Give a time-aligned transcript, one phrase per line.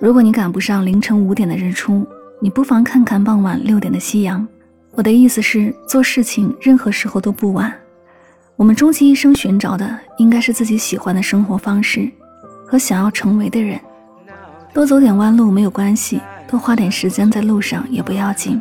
[0.00, 2.06] 如果你赶不上凌晨五点的日出，
[2.40, 4.46] 你不妨看看傍晚六点的夕阳。
[4.92, 7.72] 我的意思是，做事情任何时候都不晚。
[8.54, 12.10] 我们终其一生寻找的，应该是自己喜欢的生活方式
[12.66, 13.78] 和想要成为的人。
[14.72, 18.60] 多走点弯路没有关系，多花点时间在路上也不要紧。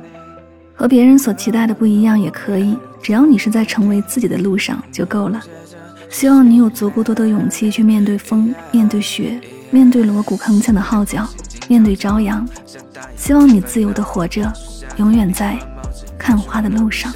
[0.74, 5.42] 和别人所期待的不一样也可以，只要你是在成为自己的路上就够了。
[6.10, 9.40] 希望你有足够多的勇气去面对风，面对雪，
[9.76, 11.28] 面对锣鼓铿锵的号角，
[11.68, 12.48] 面对朝阳。
[13.18, 14.50] 希望你自由的活着，
[14.96, 15.60] 永远在
[16.18, 17.12] 看花的路上。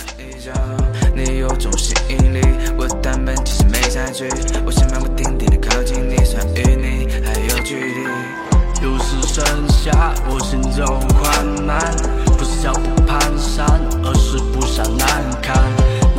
[1.15, 2.41] 你有种吸引力，
[2.77, 4.27] 我单本其实没差距，
[4.65, 8.03] 我想漫不经心的靠近你，虽然与你还有距离。
[8.83, 11.79] 又是盛夏，我心中患难，
[12.25, 13.79] 不是脚步蹒跚，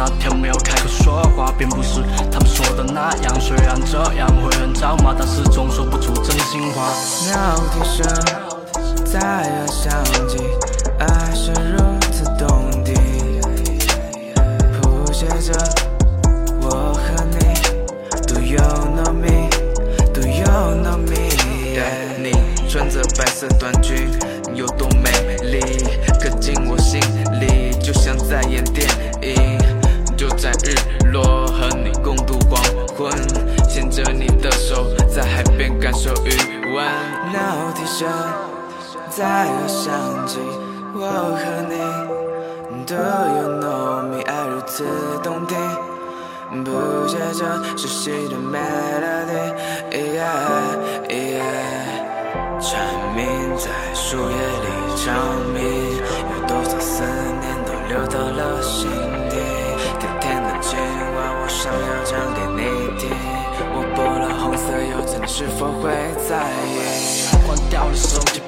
[0.00, 2.00] 那天没有开口说话，并不是
[2.32, 6.88] 他们说的那样，虽然这样会很着麻，但始终说不出真心话。
[7.26, 10.38] 鸟啼声在耳响起，
[11.00, 11.76] 爱是如
[12.10, 12.94] 此动听，
[14.80, 15.52] 谱写着
[16.62, 17.36] 我和你。
[18.26, 19.50] Do you know me?
[20.14, 20.46] Do you
[20.82, 21.28] know me?
[22.18, 22.32] 你
[22.70, 24.08] 穿着白色短裙
[24.54, 24.88] 有多
[33.00, 33.10] 昏，
[33.66, 36.28] 牵着你的手在海边感受余
[36.74, 36.84] 温。
[37.32, 38.06] 鸟啼声
[39.08, 39.90] 在耳响
[40.26, 40.38] 起，
[40.92, 41.00] 我
[41.34, 41.74] 和你。
[42.86, 44.20] Do you know me？
[44.26, 44.84] 爱如此
[45.22, 45.56] 动听，
[46.62, 47.40] 谱写着
[47.74, 49.54] 熟悉的 melody。
[52.60, 52.78] 蝉
[53.16, 53.24] 鸣
[53.56, 54.66] 在树叶里
[55.02, 55.08] 长
[55.54, 55.58] 鸣，
[55.96, 57.02] 有多少思
[57.40, 58.29] 念都流到
[65.40, 65.90] 是否会
[66.28, 67.46] 在意？
[67.46, 68.42] 关掉了手机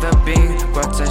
[0.00, 0.34] 的冰
[0.72, 1.04] 挂在